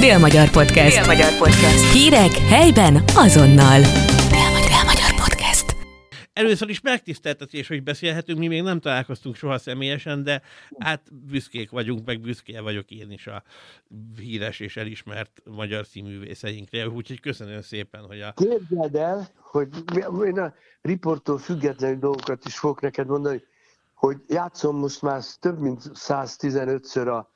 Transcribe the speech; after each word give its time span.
Dél-Magyar 0.00 0.50
Podcast. 0.50 0.96
Dél-Magyar 0.96 1.38
Podcast. 1.38 1.92
Hírek 1.92 2.30
helyben 2.30 3.02
azonnal. 3.14 3.80
Dél-Magyar 4.30 5.14
Podcast. 5.24 5.76
Először 6.32 6.68
is 6.68 6.80
megtiszteltetés, 6.80 7.68
hogy 7.68 7.82
beszélhetünk, 7.82 8.38
mi 8.38 8.46
még 8.46 8.62
nem 8.62 8.80
találkoztunk 8.80 9.34
soha 9.34 9.58
személyesen, 9.58 10.22
de 10.22 10.42
hát 10.78 11.02
büszkék 11.30 11.70
vagyunk, 11.70 12.06
meg 12.06 12.20
büszké 12.20 12.58
vagyok 12.58 12.90
én 12.90 13.10
is 13.10 13.26
a 13.26 13.42
híres 14.18 14.60
és 14.60 14.76
elismert 14.76 15.42
magyar 15.44 15.86
színművészeinkre, 15.86 16.88
úgyhogy 16.88 17.20
köszönöm 17.20 17.62
szépen, 17.62 18.04
hogy 18.06 18.20
a... 18.20 18.32
Képzeld 18.32 18.94
el, 18.94 19.28
hogy 19.36 19.68
én 20.24 20.38
a 20.38 20.54
riportól 20.82 21.38
függetlenül 21.38 21.98
dolgokat 21.98 22.44
is 22.44 22.58
fogok 22.58 22.80
neked 22.80 23.06
mondani, 23.06 23.42
hogy 23.94 24.16
játszom 24.28 24.76
most 24.76 25.02
már 25.02 25.22
több 25.40 25.58
mint 25.58 25.82
115-ször 25.94 27.06
a 27.06 27.30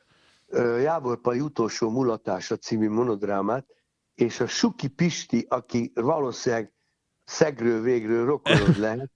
Jávorpai 0.80 1.41
utolsó 1.41 1.91
mulatása 1.91 2.57
című 2.57 2.89
monodrámát, 2.89 3.66
és 4.14 4.41
a 4.41 4.46
Suki 4.46 4.89
Pisti, 4.89 5.46
aki 5.49 5.93
valószínűleg 5.95 6.72
szegről 7.25 7.82
végről 7.82 8.25
rokonod 8.25 8.76
lehet, 8.76 9.11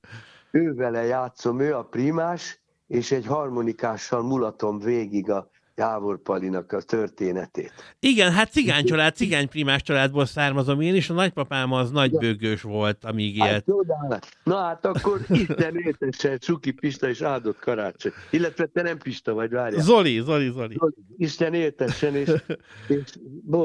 ő 0.51 0.75
vele 0.75 1.05
játszom, 1.05 1.61
ő 1.61 1.75
a 1.77 1.85
primás, 1.85 2.63
és 2.87 3.13
egy 3.13 3.27
harmonikással 3.27 4.23
mulatom 4.23 4.79
végig 4.79 5.31
a 5.31 5.51
Jávor 5.79 6.23
Palinak 6.23 6.73
a 6.73 6.81
történetét. 6.81 7.73
Igen, 8.01 8.33
hát 8.33 8.51
cigány 8.51 8.85
család, 8.85 9.15
cigány 9.15 9.49
primás 9.49 9.83
családból 9.83 10.27
származom 10.27 10.81
én, 10.81 10.95
és 10.95 11.11
a 11.11 11.15
nagypapám 11.15 11.73
az 11.73 11.91
nagybőgős 11.91 12.63
volt, 12.63 13.05
amíg 13.05 13.39
Hát, 13.39 13.51
élt. 13.53 13.65
csodálás. 13.65 14.21
Na 14.45 14.57
hát 14.57 14.87
akkor 14.87 15.21
Isten 15.49 15.77
éltesen 15.77 16.39
Suki 16.41 16.71
Pista 16.71 17.09
és 17.09 17.21
áldott 17.21 17.59
karácsony. 17.59 18.13
Illetve 18.31 18.67
te 18.67 18.83
nem 18.83 18.99
Pista 18.99 19.35
vagy, 19.35 19.51
várjál. 19.51 19.83
Zoli, 19.83 20.21
Zoli, 20.21 20.51
Zoli. 20.51 20.79
Isten 21.17 21.55
éltessen, 21.55 22.15
és, 22.15 22.31
és 22.89 23.03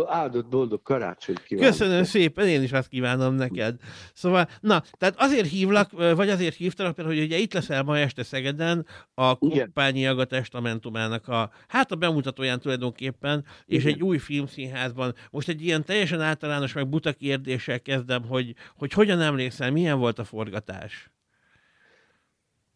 áldott 0.08 0.48
boldog 0.48 0.81
karácsonyt 0.81 1.44
kívánok. 1.44 1.72
Köszönöm 1.72 2.03
szépen, 2.03 2.48
én 2.48 2.64
is 2.64 2.72
azt 2.72 2.88
kívánom 2.88 3.34
neked. 3.36 3.75
Szóval, 4.14 4.47
na, 4.59 4.84
tehát 4.97 5.16
azért 5.17 5.47
hívlak, 5.50 5.91
vagy 6.16 6.30
azért 6.30 6.56
hívtalak, 6.56 6.95
mert 6.95 7.09
hogy 7.09 7.19
ugye 7.19 7.38
itt 7.38 7.53
leszel 7.53 7.84
ma 7.84 7.97
este 7.97 8.23
Szegeden, 8.23 8.86
a. 9.14 9.38
Kompányi 9.38 10.08
Aga 10.08 10.25
Testamentumának 10.25 11.28
a, 11.28 11.52
hát 11.67 11.91
a 11.91 11.95
bemutatóján 12.04 12.59
tulajdonképpen, 12.59 13.46
és 13.66 13.84
Igen. 13.84 13.94
egy 13.94 14.04
új 14.04 14.18
filmszínházban. 14.18 15.16
Most 15.32 15.48
egy 15.48 15.62
ilyen 15.62 15.84
teljesen 15.84 16.22
általános, 16.22 16.73
meg 16.73 16.90
buta 16.90 17.14
kérdéssel 17.14 17.82
kezdem, 17.82 18.23
hogy, 18.23 18.56
hogy 18.78 18.94
hogyan 18.94 19.22
emlékszel, 19.22 19.72
milyen 19.72 20.00
volt 20.00 20.20
a 20.20 20.24
forgatás? 20.24 21.12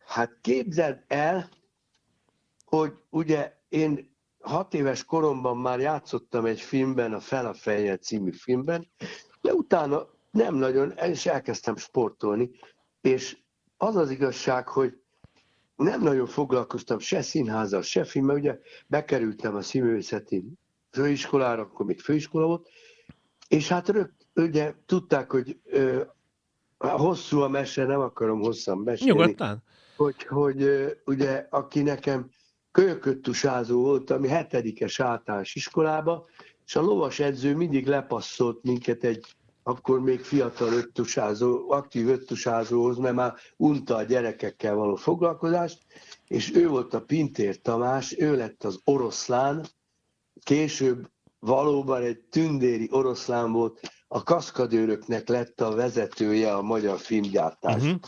Hát 0.05 0.37
képzeld 0.41 1.03
el, 1.07 1.49
hogy 2.65 2.93
ugye 3.09 3.53
én 3.69 4.15
hat 4.39 4.73
éves 4.73 5.03
koromban 5.03 5.57
már 5.57 5.79
játszottam 5.79 6.45
egy 6.45 6.61
filmben, 6.61 7.13
a 7.13 7.19
Fel 7.19 7.45
a 7.45 7.53
fejjel 7.53 7.97
című 7.97 8.31
filmben, 8.31 8.87
de 9.41 9.53
utána 9.53 10.07
nem 10.31 10.55
nagyon, 10.55 10.91
és 10.91 11.25
elkezdtem 11.25 11.75
sportolni, 11.75 12.49
és 13.01 13.37
az 13.77 13.95
az 13.95 14.09
igazság, 14.09 14.67
hogy 14.67 15.01
nem 15.77 16.01
nagyon 16.01 16.25
foglalkoztam 16.25 16.99
se 16.99 17.21
színházzal, 17.21 17.81
se 17.81 18.03
filmmel, 18.03 18.35
ugye 18.35 18.59
bekerültem 18.87 19.55
a 19.55 19.61
színművészeti 19.61 20.43
főiskolára, 20.91 21.61
akkor 21.61 21.85
még 21.85 21.99
főiskola 21.99 22.45
volt, 22.45 22.69
és 23.47 23.67
hát 23.67 23.89
rögt, 23.89 24.27
ugye 24.35 24.73
tudták, 24.85 25.31
hogy 25.31 25.59
ö, 25.63 26.01
hosszú 26.77 27.39
a 27.39 27.47
mese, 27.47 27.85
nem 27.85 27.99
akarom 27.99 28.39
hosszan 28.39 28.77
mesélni 28.77 29.19
Nyugodtan? 29.19 29.63
hogy, 29.95 30.23
hogy 30.23 30.61
ö, 30.61 30.89
ugye, 31.05 31.47
aki 31.49 31.81
nekem 31.81 32.29
kölyököttusázó 32.71 33.81
volt, 33.81 34.09
ami 34.09 34.27
hetedikes 34.27 34.99
általános 34.99 35.55
iskolába, 35.55 36.25
és 36.65 36.75
a 36.75 36.81
lovas 36.81 37.19
edző 37.19 37.55
mindig 37.55 37.87
lepasszolt 37.87 38.63
minket 38.63 39.03
egy 39.03 39.25
akkor 39.67 40.01
még 40.01 40.19
fiatal 40.19 40.73
öttusázó, 40.73 41.71
aktív 41.71 42.09
öttusázóhoz, 42.09 42.97
mert 42.97 43.15
már 43.15 43.33
unta 43.57 43.95
a 43.95 44.03
gyerekekkel 44.03 44.75
való 44.75 44.95
foglalkozást, 44.95 45.79
és 46.27 46.55
ő 46.55 46.67
volt 46.67 46.93
a 46.93 47.01
Pintér 47.01 47.61
Tamás, 47.61 48.19
ő 48.19 48.35
lett 48.35 48.63
az 48.63 48.79
oroszlán, 48.83 49.65
később 50.43 51.09
valóban 51.39 52.01
egy 52.01 52.19
tündéri 52.19 52.87
oroszlán 52.91 53.51
volt, 53.51 53.79
a 54.07 54.23
kaszkadőröknek 54.23 55.27
lett 55.27 55.61
a 55.61 55.75
vezetője 55.75 56.53
a 56.53 56.61
magyar 56.61 56.99
filmgyártás. 56.99 57.83
Uh-huh. 57.83 57.99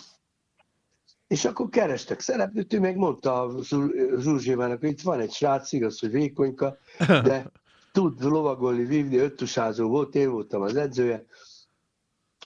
És 1.28 1.46
akkor 1.46 1.70
kerestek 1.70 2.20
szereplőt, 2.20 2.74
ő 2.74 2.80
meg 2.80 2.96
mondta 2.96 3.42
a 3.42 3.64
Zsuzs- 3.64 4.22
Zsuzsévának, 4.22 4.80
hogy 4.80 4.90
itt 4.90 5.02
van 5.02 5.20
egy 5.20 5.32
srác, 5.32 5.72
igaz, 5.72 6.00
hogy 6.00 6.12
vékonyka, 6.12 6.78
de 7.08 7.52
tud 7.92 8.24
lovagolni, 8.24 8.84
vívni, 8.84 9.18
öttusázó 9.18 9.88
volt, 9.88 10.16
én 10.16 10.32
voltam 10.32 10.62
az 10.62 10.76
edzője, 10.76 11.26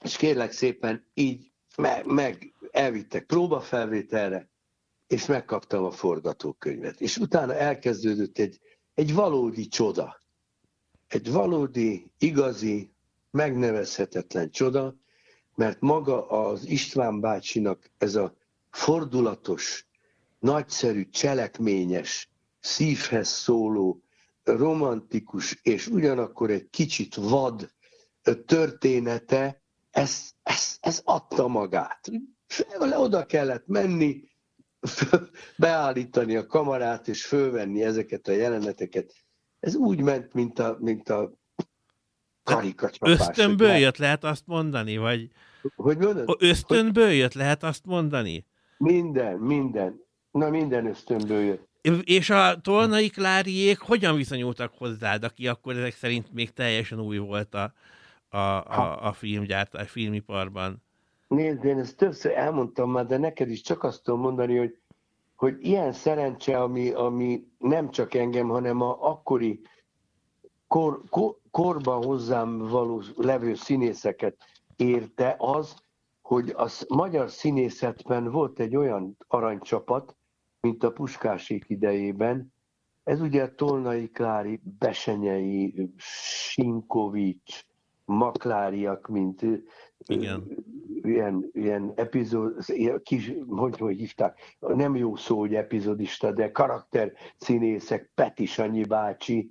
és 0.04 0.16
kérlek 0.16 0.52
szépen 0.52 1.06
így 1.14 1.52
meg, 1.78 2.06
meg 2.06 2.54
elvittek 2.72 3.26
próbafelvételre, 3.26 4.50
és 5.08 5.26
megkaptam 5.26 5.84
a 5.84 5.92
forgatókönyvet. 5.92 7.02
És 7.02 7.18
utána 7.18 7.56
elkezdődött 7.56 8.38
egy, 8.38 8.60
egy 8.94 9.14
valódi 9.14 9.68
csoda. 9.68 10.22
Egy 11.08 11.32
valódi, 11.32 12.12
igazi, 12.18 12.92
megnevezhetetlen 13.32 14.52
csoda, 14.52 14.96
mert 15.56 15.82
maga 15.82 16.28
az 16.30 16.68
István 16.68 17.20
bácsinak 17.20 17.92
ez 17.98 18.16
a 18.16 18.36
fordulatos, 18.70 19.88
nagyszerű, 20.40 21.10
cselekményes, 21.10 22.30
szívhez 22.60 23.28
szóló, 23.28 24.04
romantikus 24.44 25.60
és 25.62 25.88
ugyanakkor 25.88 26.50
egy 26.50 26.70
kicsit 26.70 27.16
vad 27.16 27.72
története, 28.46 29.63
ez, 29.94 30.32
ez, 30.44 30.78
ez 30.82 31.02
adta 31.04 31.48
magát. 31.48 32.10
Oda 32.80 33.26
kellett 33.26 33.68
menni, 33.68 34.24
beállítani 35.58 36.36
a 36.36 36.46
kamarát 36.46 37.08
és 37.08 37.26
fölvenni 37.26 37.84
ezeket 37.84 38.28
a 38.28 38.32
jeleneteket. 38.32 39.14
Ez 39.60 39.76
úgy 39.76 40.02
ment, 40.02 40.34
mint 40.34 40.60
a, 40.60 40.78
mint 40.80 41.10
a 41.10 41.32
karikacsapás. 42.44 43.20
Ösztönből 43.20 43.72
hogy- 43.72 43.82
jött, 43.82 43.98
lehet 43.98 44.24
azt 44.24 44.44
mondani? 44.46 44.98
Vagy 44.98 45.30
Hogy 45.76 45.98
mondod? 45.98 46.36
ösztönből 46.40 47.10
jött, 47.12 47.34
lehet 47.34 47.64
azt 47.64 47.86
mondani? 47.86 48.46
Minden, 48.78 49.38
minden. 49.38 50.02
Na 50.32 50.50
minden 50.50 50.86
ösztönből 50.86 51.42
jött. 51.42 51.68
És 52.04 52.30
a 52.30 52.62
Tolnai 52.62 53.10
Kláriék 53.10 53.80
hogyan 53.80 54.16
viszonyultak 54.16 54.74
hozzád, 54.78 55.24
aki 55.24 55.48
akkor 55.48 55.76
ezek 55.76 55.96
szerint 55.96 56.34
még 56.34 56.54
teljesen 56.54 57.00
új 57.00 57.18
volt 57.18 57.54
a, 57.54 57.74
a, 58.34 58.66
a, 58.66 59.08
a 59.08 59.14
filmgyártás, 59.14 59.92
filmiparban? 59.92 60.84
Nézd, 61.28 61.64
én 61.64 61.80
ezt 61.80 61.98
többször 61.98 62.32
elmondtam 62.32 62.92
már, 62.92 63.06
de 63.06 63.18
neked 63.18 63.50
is 63.50 63.62
csak 63.62 63.84
azt 63.84 64.04
tudom 64.04 64.20
mondani, 64.20 64.58
hogy, 64.58 64.78
hogy 65.36 65.58
ilyen 65.60 65.92
szerencse, 65.92 66.62
ami, 66.62 66.90
ami 66.90 67.48
nem 67.58 67.92
csak 67.92 68.14
engem, 68.14 68.48
hanem 68.48 68.82
a 68.82 69.10
akkori 69.10 69.62
kor, 70.68 71.02
kor, 71.10 71.38
korban 71.52 72.04
hozzám 72.04 72.58
való 72.58 73.04
levő 73.16 73.56
színészeket 73.56 74.38
érte 74.76 75.36
az, 75.38 75.76
hogy 76.22 76.50
a 76.50 76.70
magyar 76.88 77.30
színészetben 77.30 78.32
volt 78.32 78.60
egy 78.60 78.76
olyan 78.76 79.18
aranycsapat, 79.28 80.16
mint 80.62 80.84
a 80.84 80.92
Puskásék 80.92 81.66
idejében. 81.68 82.54
Ez 83.04 83.22
ugye 83.22 83.44
a 83.44 83.56
Tolnai 83.56 84.10
Klári, 84.10 84.62
Besenyei, 84.80 85.94
Sinkovics, 85.98 87.66
Makláriak, 88.06 89.08
mint 89.08 89.42
Igen. 90.06 90.48
ilyen, 91.02 91.50
ilyen 91.54 91.92
epizód, 91.96 92.56
ilyen 92.68 93.02
kis, 93.04 93.32
hogy, 93.48 93.78
hogy 93.78 93.98
hívták, 93.98 94.40
nem 94.60 94.96
jó 94.96 95.16
szó, 95.16 95.40
hogy 95.40 95.56
epizodista, 95.56 96.32
de 96.32 96.52
karakter 96.52 97.14
színészek, 97.38 98.12
Peti 98.16 98.46
Sanyi 98.46 98.84
bácsi, 98.84 99.50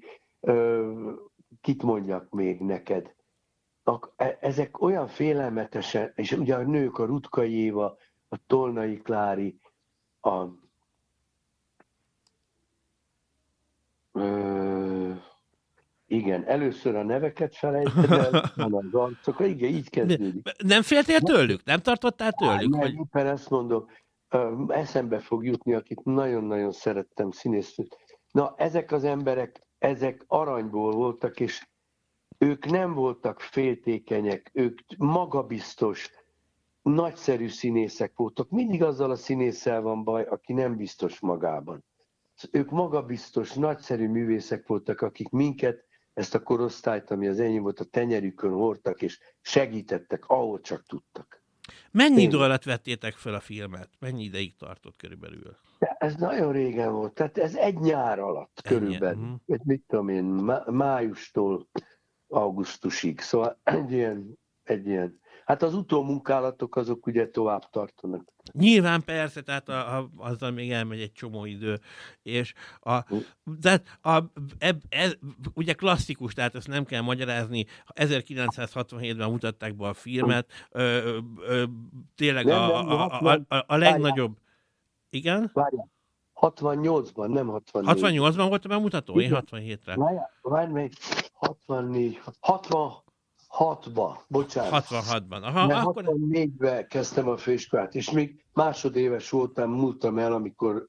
kit 1.61 1.83
mondjak 1.83 2.31
még 2.31 2.61
neked? 2.61 3.15
E- 4.17 4.39
ezek 4.41 4.81
olyan 4.81 5.09
félelmetesen, 5.09 6.13
és 6.15 6.33
ugye 6.33 6.55
a 6.55 6.63
nők, 6.63 6.99
a 6.99 7.05
Rutkai 7.05 7.53
Éva, 7.53 7.97
a 8.29 8.37
Tolnai 8.47 8.97
Klári, 8.97 9.61
a 10.21 10.45
ö, 14.13 14.72
igen, 16.13 16.45
először 16.45 16.95
a 16.97 17.03
neveket 17.03 17.57
felejted 17.57 18.11
el, 18.11 18.31
hanem 18.55 18.75
az 18.75 18.95
arcokat, 19.01 19.47
igen, 19.47 19.71
így 19.71 19.91
kezdődik. 19.91 20.43
Nem 20.65 20.83
féltél 20.83 21.21
tőlük? 21.21 21.65
Nem 21.65 21.81
tartottál 21.81 22.33
tőlük? 22.33 22.71
Nem, 22.71 22.81
Hogy... 22.81 22.95
éppen 22.95 23.27
ezt 23.27 23.51
mondom, 23.51 23.87
eszembe 24.69 25.19
fog 25.19 25.45
jutni, 25.45 25.75
akit 25.75 26.05
nagyon-nagyon 26.05 26.73
szerettem 26.73 27.31
színésznőt. 27.31 27.97
Na, 28.31 28.55
ezek 28.57 28.93
az 28.93 29.05
emberek, 29.05 29.67
ezek 29.79 30.25
aranyból 30.27 30.93
voltak, 30.93 31.41
és 31.41 31.69
ők 32.39 32.71
nem 32.71 32.95
voltak 32.95 33.41
féltékenyek, 33.41 34.51
ők 34.53 34.79
magabiztos, 34.97 36.11
nagyszerű 36.83 37.49
színészek 37.49 38.13
voltak. 38.17 38.51
Mindig 38.51 38.83
azzal 38.83 39.11
a 39.11 39.17
színésszel 39.17 39.81
van 39.81 40.05
baj, 40.05 40.23
aki 40.23 40.53
nem 40.53 40.77
biztos 40.77 41.21
magában. 41.21 41.85
Ők 42.51 42.71
magabiztos, 42.71 43.53
nagyszerű 43.53 44.09
művészek 44.09 44.67
voltak, 44.67 45.01
akik 45.01 45.29
minket 45.29 45.85
ezt 46.15 46.35
a 46.35 46.43
korosztályt, 46.43 47.11
ami 47.11 47.27
az 47.29 47.41
enyém 47.41 47.63
volt, 47.63 47.81
a 47.81 47.85
tenyerükön 47.85 48.53
hordtak, 48.53 49.03
és 49.03 49.19
segítettek, 49.41 50.27
ahol 50.29 50.61
csak 50.61 50.83
tudtak. 50.87 51.43
Mennyi 51.91 52.23
idő 52.23 52.39
alatt 52.39 52.63
vettétek 52.65 53.15
fel 53.15 53.35
a 53.35 53.41
filmet? 53.41 53.89
Mennyi 53.99 54.23
ideig 54.23 54.57
tartott 54.57 54.97
körülbelül? 54.97 55.57
De 55.79 55.97
ez 55.99 56.15
nagyon 56.15 56.53
régen 56.53 56.93
volt, 56.93 57.13
tehát 57.13 57.39
ez 57.39 57.55
egy 57.57 57.79
nyár 57.79 58.19
alatt 58.19 58.61
Ennyi, 58.63 58.79
körülbelül. 58.79 59.21
mhm. 59.21 59.55
Mit 59.65 59.83
tudom 59.87 60.09
én, 60.09 60.25
má- 60.25 60.67
májustól 60.67 61.69
augusztusig, 62.29 63.21
szóval 63.21 63.61
egy 63.63 63.93
ilyen, 63.93 64.39
egy 64.63 64.87
ilyen. 64.87 65.21
Hát 65.53 65.63
az 65.63 65.75
utómunkálatok 65.75 66.77
azok 66.77 67.07
ugye 67.07 67.31
tovább 67.31 67.71
tartanak. 67.71 68.23
Nyilván 68.53 69.05
persze, 69.05 69.43
tehát 69.43 69.69
a, 69.69 69.97
a, 69.99 70.09
azzal 70.17 70.51
még 70.51 70.71
elmegy 70.71 71.01
egy 71.01 71.13
csomó 71.13 71.45
idő, 71.45 71.81
és 72.23 72.53
a, 72.81 72.99
de 73.61 73.83
a, 74.03 74.19
eb, 74.59 74.83
ez, 74.89 75.17
ugye 75.55 75.73
klasszikus, 75.73 76.35
tehát 76.35 76.55
ezt 76.55 76.69
nem 76.69 76.85
kell 76.85 77.01
magyarázni, 77.01 77.65
1967-ben 77.95 79.31
mutatták 79.31 79.75
be 79.75 79.87
a 79.87 79.95
filmet, 79.95 80.51
ö, 80.71 81.19
ö, 81.47 81.65
tényleg 82.17 82.45
Nem, 82.45 82.59
a, 82.59 82.91
a, 82.91 83.21
a, 83.21 83.45
a, 83.49 83.65
a 83.67 83.77
legnagyobb, 83.77 84.37
igen? 85.11 85.51
Várjál, 85.53 85.91
68-ban, 86.41 87.29
nem 87.29 87.47
64. 87.47 88.19
68-ban 88.19 88.47
volt 88.49 88.65
a 88.65 88.69
bemutató, 88.69 89.21
én 89.21 89.27
Igen. 89.27 89.45
67-re. 89.51 89.97
Várjál, 89.97 90.31
várj 90.43 90.73
még, 90.73 90.93
64, 91.33 92.21
66-ba, 93.59 94.17
bocsánat. 94.29 94.87
66-ban. 94.89 95.43
Aha, 95.43 95.67
Mert 95.67 95.87
akkor 95.87 96.05
64-ben 96.07 96.87
kezdtem 96.87 97.29
a 97.29 97.37
főiskolát, 97.37 97.95
és 97.95 98.11
még 98.11 98.45
másodéves 98.53 99.31
voltam, 99.31 99.71
múltam 99.71 100.19
el, 100.19 100.33
amikor 100.33 100.89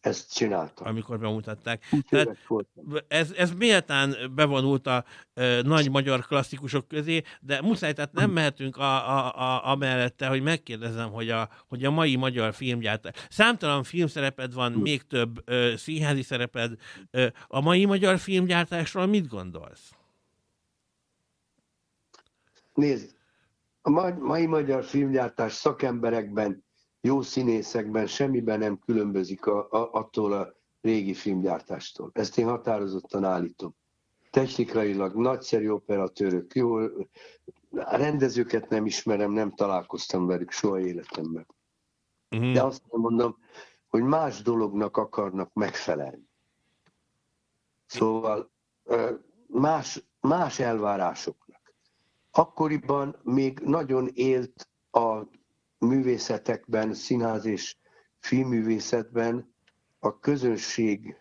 ezt 0.00 0.34
csináltam. 0.34 0.86
amikor 0.86 1.18
bemutatták. 1.18 1.84
20 1.90 2.00
Tehát 2.08 2.36
ez, 3.08 3.32
ez 3.36 3.52
méltán 3.52 4.16
bevonult 4.34 4.86
a 4.86 5.04
ö, 5.34 5.62
nagy 5.62 5.90
magyar 5.90 6.26
klasszikusok 6.26 6.88
közé, 6.88 7.22
de 7.40 7.60
muszáj, 7.60 7.92
tehát 7.92 8.12
nem 8.12 8.30
mehetünk 8.30 8.76
a, 8.76 9.18
a, 9.18 9.34
a, 9.34 9.70
amellette, 9.70 10.26
hogy 10.26 10.42
megkérdezem, 10.42 11.10
hogy 11.10 11.30
a, 11.30 11.48
hogy 11.68 11.84
a 11.84 11.90
mai 11.90 12.16
magyar 12.16 12.54
filmgyártás. 12.54 13.26
Számtalan 13.30 13.82
filmszereped 13.82 14.54
van, 14.54 14.72
még 14.72 15.02
több 15.02 15.42
ö, 15.44 15.72
színházi 15.76 16.22
szereped. 16.22 16.72
Ö, 17.10 17.26
a 17.46 17.60
mai 17.60 17.84
magyar 17.84 18.18
filmgyártásról 18.18 19.06
mit 19.06 19.28
gondolsz? 19.28 19.90
Nézd, 22.74 23.16
a 23.82 23.90
ma- 23.90 24.18
mai 24.18 24.46
magyar 24.46 24.84
filmgyártás 24.84 25.52
szakemberekben, 25.52 26.64
jó 27.00 27.22
színészekben 27.22 28.06
semmiben 28.06 28.58
nem 28.58 28.78
különbözik 28.78 29.46
a, 29.46 29.68
a, 29.70 29.92
attól 29.92 30.32
a 30.32 30.54
régi 30.80 31.14
filmgyártástól. 31.14 32.10
Ezt 32.12 32.38
én 32.38 32.46
határozottan 32.46 33.24
állítom. 33.24 33.74
Technikailag 34.30 35.14
nagyszerű 35.14 35.68
operatőrök, 35.68 36.54
jó, 36.54 36.76
a 37.70 37.96
rendezőket 37.96 38.68
nem 38.68 38.86
ismerem, 38.86 39.32
nem 39.32 39.50
találkoztam 39.50 40.26
velük 40.26 40.50
soha 40.50 40.80
életemben. 40.80 41.46
Uh-huh. 42.30 42.52
De 42.52 42.62
azt 42.62 42.82
mondom, 42.88 43.36
hogy 43.88 44.02
más 44.02 44.42
dolognak 44.42 44.96
akarnak 44.96 45.52
megfelelni. 45.52 46.28
Szóval 47.86 48.50
más, 49.46 50.04
más 50.20 50.58
elvárásoknak. 50.58 51.41
Akkoriban 52.32 53.16
még 53.22 53.58
nagyon 53.58 54.08
élt 54.12 54.68
a 54.90 55.22
művészetekben, 55.78 56.94
színház 56.94 57.44
és 57.44 57.76
filmművészetben 58.18 59.54
a 59.98 60.18
közönség, 60.18 61.16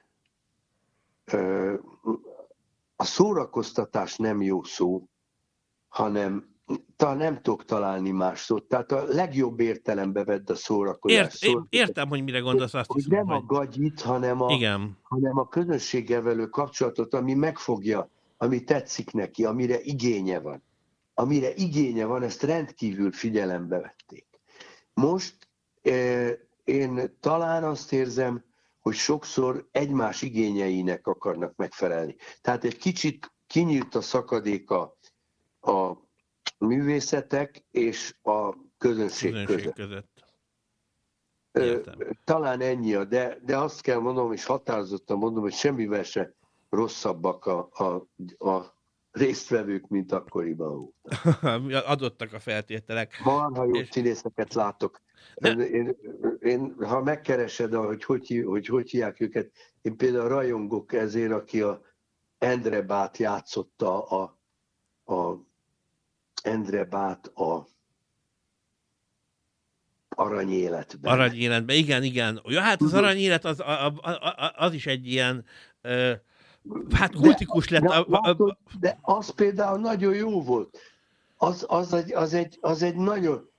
a 2.96 3.04
szórakoztatás 3.04 4.16
nem 4.16 4.42
jó 4.42 4.64
szó, 4.64 5.04
hanem 5.88 6.50
talán 6.96 7.18
nem 7.18 7.42
tudok 7.42 7.66
találni 7.66 8.12
más 8.12 8.40
szót. 8.40 8.64
Tehát 8.64 8.92
a 8.92 9.04
legjobb 9.04 9.60
értelembe 9.60 10.24
vedd 10.24 10.52
a 10.52 10.56
szórakozás. 10.56 11.18
Ért, 11.18 11.32
Szórakozás. 11.32 11.68
értem, 11.70 12.08
hogy 12.08 12.24
mire 12.24 12.40
gondolsz, 12.40 12.74
azt 12.74 12.92
hogy 12.92 13.06
nem 13.08 13.30
a 13.30 13.42
gagyit, 13.42 14.02
hanem 14.02 14.42
a, 14.42 14.52
Igen. 14.52 14.98
hanem 15.02 15.38
a 15.38 15.48
közönséggel 15.48 16.22
velő 16.22 16.48
kapcsolatot, 16.48 17.14
ami 17.14 17.34
megfogja, 17.34 18.10
ami 18.38 18.64
tetszik 18.64 19.12
neki, 19.12 19.46
amire 19.46 19.80
igénye 19.82 20.40
van. 20.40 20.64
Amire 21.14 21.54
igénye 21.54 22.06
van, 22.06 22.24
ezt 22.24 22.44
rendkívül 22.44 23.12
figyelembe 23.12 23.80
vették. 23.80 24.26
Most 24.94 25.50
én 26.64 27.18
talán 27.20 27.64
azt 27.64 27.94
érzem, 27.94 28.44
hogy 28.80 28.96
sokszor 28.96 29.68
egymás 29.72 30.22
igényeinek 30.22 31.08
akarnak 31.08 31.56
megfelelni. 31.56 32.16
Tehát 32.42 32.64
egy 32.64 32.78
kicsit 32.78 33.34
kinyílt 33.48 33.96
a 33.96 34.02
szakadéka 34.02 34.98
a 35.62 35.94
művészetek 36.58 37.66
és 37.72 38.16
a 38.22 38.56
közönség, 38.78 39.32
Közönség 39.32 39.56
között. 39.56 39.74
között. 39.74 40.10
Értem. 41.52 41.98
Talán 42.24 42.62
ennyi, 42.62 43.06
de, 43.06 43.38
de 43.46 43.58
azt 43.58 43.82
kell 43.82 44.00
mondom, 44.00 44.32
és 44.34 44.46
határozottan 44.46 45.18
mondom, 45.18 45.42
hogy 45.42 45.54
semmivel 45.54 46.04
se 46.04 46.36
rosszabbak 46.70 47.46
a, 47.46 47.70
a, 47.72 47.84
a 48.48 48.81
résztvevők, 49.12 49.88
mint 49.88 50.12
akkoriban 50.12 50.78
volt. 50.78 51.84
Adottak 51.86 52.34
a 52.34 52.40
feltételek. 52.40 53.22
Marha 53.24 53.66
jó 53.66 53.76
És- 53.76 53.88
színészeket 53.92 54.54
látok. 54.54 55.02
De- 55.36 55.52
Én, 55.52 55.96
én, 56.40 56.76
ha 56.80 57.02
megkeresed, 57.04 57.74
hogy 57.74 58.04
hogy, 58.04 58.44
hogy 58.46 58.66
hogy 58.68 58.90
hívják 58.90 59.20
őket, 59.20 59.52
én 59.82 59.98
például 59.98 60.28
rajongok 60.28 60.94
ezért, 60.94 61.32
aki 61.32 61.62
a 61.62 61.82
Endre 62.38 62.82
Bát 62.82 63.18
játszotta 63.18 64.04
a, 64.08 64.40
a 65.14 65.36
Endre 66.44 66.86
Bát 66.86 67.28
a 67.28 67.68
aranyéletben. 70.16 71.12
Aranyéletben, 71.14 71.76
igen, 71.76 72.04
igen. 72.04 72.42
Ja, 72.46 72.62
hát 72.62 72.82
az 72.82 72.94
aranyélet 72.94 73.46
az, 73.46 73.60
a, 73.60 73.86
a, 73.86 74.10
a, 74.12 74.54
az 74.56 74.74
is 74.74 74.86
egy 74.86 75.08
ilyen, 75.08 75.46
ö, 75.82 76.12
hát 76.92 77.14
kultikus 77.14 77.70
lett. 77.70 77.82
De, 77.82 77.88
A, 77.96 78.06
a, 78.10 78.30
a, 78.30 78.58
de 78.80 78.98
az 79.02 79.30
például 79.30 79.80
nagyon 79.80 80.16
jó 80.16 80.42
volt. 80.44 80.78
Az, 81.38 81.66
az, 81.68 81.94
egy, 81.94 82.14
az, 82.14 82.34
egy, 82.34 82.58
az 82.62 82.82
egy 82.82 82.96
nagyon... 82.96 83.50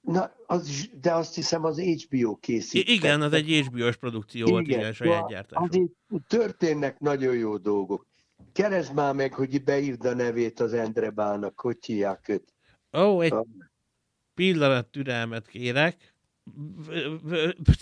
Na, 0.00 0.32
az 0.46 0.88
de 1.00 1.12
azt 1.12 1.34
hiszem 1.34 1.64
az 1.64 1.78
HBO 1.80 2.36
készítette. 2.36 2.92
igen, 2.92 3.22
az 3.22 3.32
egy 3.32 3.66
HBO-s 3.66 3.96
produkció 3.96 4.46
volt, 4.46 4.66
igen, 4.66 4.92
saját 4.92 4.94
szóval 4.96 5.28
gyártású. 5.30 5.64
Azért 5.64 5.90
történnek 6.28 6.98
nagyon 6.98 7.34
jó 7.34 7.56
dolgok. 7.56 8.06
Keresd 8.52 8.94
már 8.94 9.14
meg, 9.14 9.34
hogy 9.34 9.64
beírd 9.64 10.04
a 10.04 10.14
nevét 10.14 10.60
az 10.60 10.72
Endre 10.72 11.10
Bának, 11.10 11.60
hogy 11.60 11.76
hívják 11.84 12.28
őt. 12.28 12.52
Ó, 12.98 13.20
egy 13.20 13.32
Ah. 13.32 13.46
pillanat 14.34 14.86
türelmet 14.86 15.46
kérek. 15.46 16.14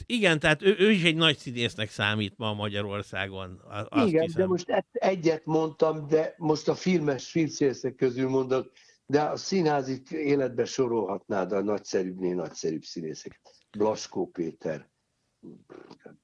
Igen, 0.07 0.38
tehát 0.38 0.62
ő, 0.62 0.77
ő 0.79 0.91
is 0.91 1.03
egy 1.03 1.17
nagy 1.17 1.37
színésznek 1.38 1.91
számít 1.91 2.35
ma 2.37 2.55
Magyarországon. 2.55 3.61
Azt 3.88 4.09
Igen, 4.09 4.23
hiszem. 4.23 4.41
de 4.41 4.47
most 4.47 4.69
ett- 4.69 4.87
egyet 4.93 5.45
mondtam, 5.45 6.07
de 6.09 6.35
most 6.37 6.69
a 6.69 6.75
filmes 6.75 7.31
filmszínészek 7.31 7.95
közül 7.95 8.29
mondok, 8.29 8.73
de 9.07 9.23
a 9.23 9.37
színházi 9.37 10.03
életbe 10.11 10.65
sorolhatnád 10.65 11.53
a 11.53 11.62
nagyszerűbbnél 11.62 12.35
nagyszerűbb 12.35 12.83
színészeket. 12.83 13.41
Blaskó 13.71 14.27
Péter. 14.27 14.88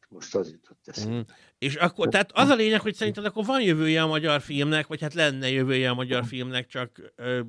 Most 0.09 0.35
az 0.35 0.51
jutott 0.51 0.81
eszembe. 0.85 1.17
Mm. 1.17 1.21
És 1.59 1.75
akkor, 1.75 2.09
tehát 2.09 2.31
az 2.33 2.49
a 2.49 2.55
lényeg, 2.55 2.81
hogy 2.81 2.95
szerinted 2.95 3.25
akkor 3.25 3.45
van 3.45 3.63
jövője 3.63 4.03
a 4.03 4.07
magyar 4.07 4.41
filmnek, 4.41 4.87
vagy 4.87 5.01
hát 5.01 5.15
lenne 5.15 5.51
jövője 5.51 5.91
a 5.91 5.95
magyar 5.95 6.25
filmnek, 6.25 6.67
csak 6.67 7.13
ö, 7.17 7.41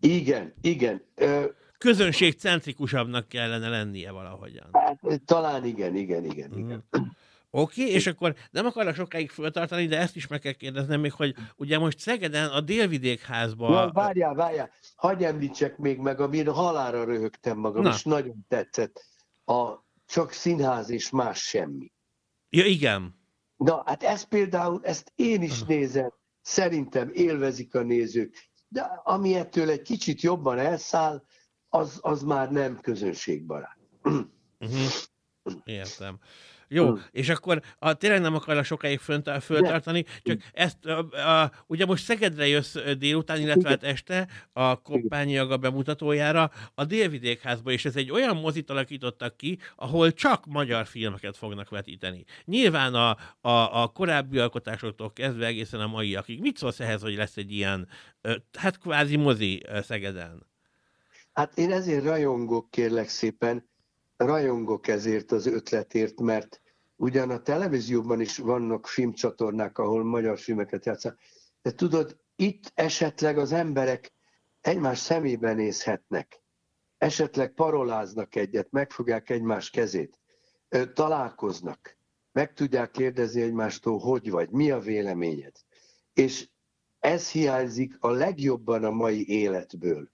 Igen, 0.00 0.54
igen. 0.60 1.02
Ö, 1.14 1.44
közönségcentrikusabbnak 1.82 3.28
kellene 3.28 3.68
lennie 3.68 4.10
valahogyan. 4.10 4.70
talán 5.24 5.64
igen, 5.64 5.96
igen, 5.96 6.24
igen, 6.24 6.58
igen. 6.58 6.84
Mm. 6.98 7.02
Oké, 7.54 7.82
okay, 7.82 7.94
és 7.94 8.06
akkor 8.06 8.34
nem 8.50 8.66
akarok 8.66 8.94
sokáig 8.94 9.30
föltartani, 9.30 9.86
de 9.86 9.98
ezt 9.98 10.16
is 10.16 10.26
meg 10.26 10.40
kell 10.40 10.52
kérdeznem 10.52 11.00
még, 11.00 11.12
hogy 11.12 11.34
ugye 11.56 11.78
most 11.78 11.98
Szegeden 11.98 12.48
a 12.48 12.60
Délvidékházba... 12.60 13.72
Ja, 13.72 13.90
várjál, 13.92 14.34
várjál, 14.34 14.70
hagyj 14.96 15.24
említsek 15.24 15.76
még 15.76 15.98
meg, 15.98 16.20
amin 16.20 16.48
halára 16.52 17.04
röhögtem 17.04 17.58
magam, 17.58 17.82
Na. 17.82 17.90
és 17.90 18.02
nagyon 18.02 18.44
tetszett. 18.48 19.04
A 19.44 19.84
csak 20.06 20.32
színház 20.32 20.90
és 20.90 21.10
más 21.10 21.40
semmi. 21.40 21.92
Ja, 22.48 22.64
igen. 22.64 23.20
Na, 23.56 23.82
hát 23.86 24.02
ez 24.02 24.22
például, 24.22 24.80
ezt 24.82 25.12
én 25.14 25.42
is 25.42 25.62
nézem, 25.62 26.12
szerintem 26.40 27.10
élvezik 27.12 27.74
a 27.74 27.82
nézők, 27.82 28.50
de 28.68 28.80
ami 29.04 29.34
ettől 29.34 29.70
egy 29.70 29.82
kicsit 29.82 30.20
jobban 30.20 30.58
elszáll, 30.58 31.22
az, 31.74 31.98
az 32.00 32.22
már 32.22 32.50
nem 32.50 32.80
közönségbarát. 32.80 33.78
Uh-huh. 34.02 34.92
Értem. 35.64 36.18
Jó, 36.68 36.86
hmm. 36.86 37.02
és 37.10 37.28
akkor 37.28 37.62
a, 37.78 37.92
tényleg 37.94 38.20
nem 38.20 38.34
akarok 38.34 38.64
sokáig 38.64 38.98
fönt, 38.98 39.30
föltartani, 39.42 40.04
csak 40.22 40.40
ezt, 40.52 40.86
a, 40.86 40.98
a, 41.42 41.52
ugye 41.66 41.86
most 41.86 42.04
Szegedre 42.04 42.46
jössz 42.46 42.76
délután, 42.98 43.40
illetve 43.40 43.68
hát 43.68 43.82
este 43.82 44.28
a 44.52 44.82
Koppányi 44.82 45.56
bemutatójára 45.60 46.50
a 46.74 46.84
Délvidékházba, 46.84 47.70
és 47.70 47.84
ez 47.84 47.96
egy 47.96 48.10
olyan 48.10 48.36
mozit 48.36 48.70
alakítottak 48.70 49.36
ki, 49.36 49.58
ahol 49.76 50.12
csak 50.12 50.46
magyar 50.46 50.86
filmeket 50.86 51.36
fognak 51.36 51.70
vetíteni. 51.70 52.24
Nyilván 52.44 52.94
a, 52.94 53.16
a, 53.40 53.82
a 53.82 53.86
korábbi 53.86 54.38
alkotásoktól 54.38 55.12
kezdve 55.12 55.46
egészen 55.46 55.80
a 55.80 55.86
maiakig. 55.86 56.40
Mit 56.40 56.56
szólsz 56.56 56.80
ehhez, 56.80 57.02
hogy 57.02 57.14
lesz 57.14 57.36
egy 57.36 57.52
ilyen, 57.52 57.88
hát 58.58 58.78
kvázi 58.78 59.16
mozi 59.16 59.62
Szegeden? 59.82 60.50
Hát 61.32 61.58
én 61.58 61.72
ezért 61.72 62.04
rajongok, 62.04 62.70
kérlek 62.70 63.08
szépen, 63.08 63.70
rajongok 64.16 64.88
ezért 64.88 65.32
az 65.32 65.46
ötletért, 65.46 66.20
mert 66.20 66.60
ugyan 66.96 67.30
a 67.30 67.42
televízióban 67.42 68.20
is 68.20 68.38
vannak 68.38 68.86
filmcsatornák, 68.86 69.78
ahol 69.78 70.04
magyar 70.04 70.38
filmeket 70.38 70.84
játszanak, 70.84 71.18
de 71.62 71.72
tudod, 71.72 72.20
itt 72.36 72.72
esetleg 72.74 73.38
az 73.38 73.52
emberek 73.52 74.12
egymás 74.60 74.98
szemébe 74.98 75.52
nézhetnek, 75.52 76.42
esetleg 76.98 77.52
paroláznak 77.52 78.34
egyet, 78.34 78.70
megfogják 78.70 79.30
egymás 79.30 79.70
kezét, 79.70 80.18
találkoznak, 80.92 81.98
meg 82.32 82.52
tudják 82.52 82.90
kérdezni 82.90 83.42
egymástól, 83.42 83.98
hogy 83.98 84.30
vagy, 84.30 84.50
mi 84.50 84.70
a 84.70 84.78
véleményed. 84.78 85.56
És 86.12 86.48
ez 86.98 87.30
hiányzik 87.30 87.96
a 88.00 88.10
legjobban 88.10 88.84
a 88.84 88.90
mai 88.90 89.28
életből, 89.28 90.11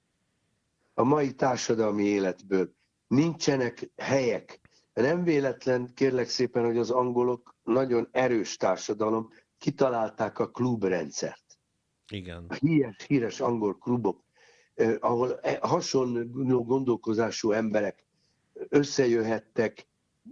a 0.99 1.05
mai 1.05 1.33
társadalmi 1.33 2.05
életből. 2.05 2.73
Nincsenek 3.07 3.91
helyek. 3.97 4.61
Nem 4.93 5.25
véletlen, 5.25 5.95
kérlek 5.95 6.29
szépen, 6.29 6.65
hogy 6.65 6.77
az 6.77 6.91
angolok 6.91 7.55
nagyon 7.63 8.09
erős 8.11 8.57
társadalom, 8.57 9.29
kitalálták 9.59 10.39
a 10.39 10.51
klubrendszert. 10.51 11.59
Igen. 12.13 12.45
A 12.49 12.55
híres, 12.55 13.05
híres 13.07 13.41
angol 13.41 13.79
klubok, 13.79 14.25
eh, 14.75 14.95
ahol 15.01 15.41
e, 15.41 15.59
hasonló 15.61 16.65
gondolkozású 16.65 17.53
emberek 17.53 18.07
összejöhettek, 18.69 19.89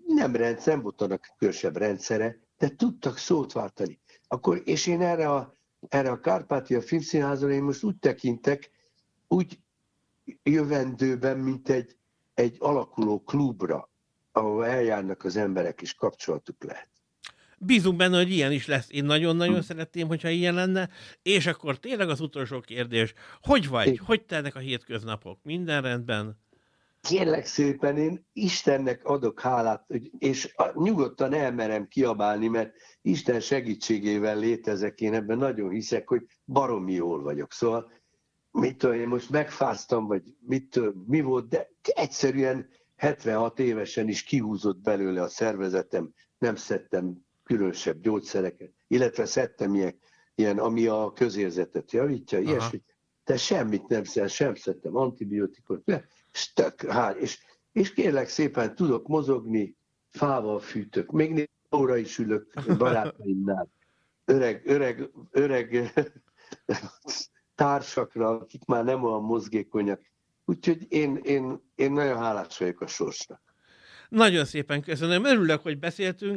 nem 0.06 0.37
rendszer, 0.37 0.75
nem 0.75 0.82
volt 0.82 1.02
annak 1.02 1.35
különösebb 1.38 1.76
rendszere, 1.76 2.40
de 2.58 2.68
tudtak 2.68 3.18
szót 3.18 3.52
váltani. 3.52 4.00
Akkor, 4.28 4.62
és 4.64 4.87
én 4.87 5.00
erre 5.00 5.30
a, 5.30 5.56
erre 5.88 6.11
a 6.11 6.20
Kárpátia 6.20 6.80
Filmszínházra 6.80 7.50
én 7.50 7.62
most 7.62 7.82
úgy 7.82 7.99
tekintek, 7.99 8.70
úgy 9.28 9.64
jövendőben, 10.42 11.38
mint 11.38 11.68
egy, 11.68 11.97
egy 12.35 12.56
alakuló 12.59 13.23
klubra, 13.23 13.90
ahol 14.33 14.66
eljárnak 14.66 15.25
az 15.25 15.37
emberek, 15.37 15.80
és 15.80 15.95
kapcsolatuk 15.95 16.64
lehet. 16.64 16.88
Bízunk 17.59 17.97
benne, 17.97 18.16
hogy 18.16 18.30
ilyen 18.30 18.52
is 18.52 18.66
lesz. 18.66 18.87
Én 18.90 19.04
nagyon-nagyon 19.04 19.54
hm. 19.54 19.61
szeretném, 19.61 20.06
hogyha 20.06 20.28
ilyen 20.28 20.54
lenne. 20.54 20.88
És 21.23 21.47
akkor 21.47 21.78
tényleg 21.78 22.09
az 22.09 22.21
utolsó 22.21 22.61
kérdés. 22.61 23.14
Hogy 23.42 23.68
vagy? 23.68 23.87
Én... 23.87 24.00
Hogy 24.04 24.25
telnek 24.25 24.54
a 24.54 24.59
hétköznapok? 24.59 25.38
Minden 25.42 25.83
rendben? 25.83 26.38
Kérlek 27.00 27.47
szépen, 27.47 27.97
én 27.97 28.26
Istennek 28.33 29.04
adok 29.04 29.40
hálát, 29.40 29.87
és 30.18 30.54
nyugodtan 30.75 31.33
elmerem 31.33 31.88
kiabálni, 31.88 32.49
mert 32.49 32.75
Isten 33.02 33.40
segítségével 33.40 34.38
létezek, 34.38 35.00
én 35.00 35.14
ebben 35.14 35.38
nagyon 35.38 35.71
hiszek, 35.71 36.09
hogy 36.09 36.26
baromi 36.45 36.92
jól 36.92 37.23
vagyok. 37.23 37.52
Szóval 37.52 37.90
mit 38.57 38.77
tudom, 38.77 38.97
én 38.97 39.09
most 39.09 39.31
megfáztam, 39.31 40.07
vagy 40.07 40.23
mit, 40.41 40.81
mi 41.07 41.21
volt, 41.21 41.49
de 41.49 41.71
egyszerűen 41.83 42.69
76 42.97 43.59
évesen 43.59 44.09
is 44.09 44.23
kihúzott 44.23 44.79
belőle 44.79 45.23
a 45.23 45.29
szervezetem, 45.29 46.13
nem 46.39 46.57
szedtem 46.57 47.25
különösebb 47.45 48.01
gyógyszereket, 48.01 48.73
illetve 48.87 49.25
szedtem 49.25 49.75
ilyen, 49.75 49.99
ilyen 50.35 50.59
ami 50.59 50.87
a 50.87 51.13
közérzetet 51.15 51.93
javítja, 51.93 52.39
Aha. 52.39 52.51
ilyesmi. 52.51 52.83
De 53.25 53.37
semmit 53.37 53.89
nem 53.89 54.05
szedtem, 54.05 54.29
sem 54.29 54.55
szedtem 54.55 54.97
antibiotikot, 54.97 55.85
és, 56.33 56.53
tök, 56.53 56.83
hát, 56.83 57.17
és, 57.17 57.39
és 57.73 57.93
kérlek 57.93 58.29
szépen 58.29 58.75
tudok 58.75 59.07
mozogni, 59.07 59.77
fával 60.09 60.61
fűtök, 60.61 61.11
még 61.11 61.51
óra 61.77 61.97
is 61.97 62.19
ülök 62.19 62.53
barátaimnál, 62.79 63.69
öreg, 64.25 64.63
öreg, 64.65 65.11
öreg 65.31 65.93
társakra, 67.57 68.29
akik 68.29 68.65
már 68.65 68.85
nem 68.85 69.05
olyan 69.05 69.23
mozgékonyak. 69.23 70.01
Úgyhogy 70.45 70.87
én, 70.89 71.17
én, 71.23 71.63
én 71.75 71.93
nagyon 71.93 72.19
hálás 72.19 72.59
vagyok 72.59 72.81
a 72.81 72.87
sorsnak. 72.87 73.41
Nagyon 74.09 74.45
szépen 74.45 74.83
köszönöm, 74.83 75.25
örülök, 75.25 75.63
hogy 75.63 75.79
beszéltünk, 75.79 76.35